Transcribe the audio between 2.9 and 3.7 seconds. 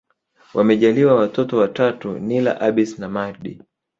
na Mahdi